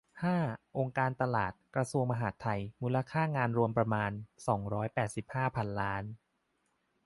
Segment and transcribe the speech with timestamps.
[0.23, 0.37] ห้า
[0.77, 4.11] องค์การตลาด กระทรวงมหาดไทย มูลค่างานรวมประมาณ
[4.47, 6.03] สองร้อยแปดสิบห้า พันล้าน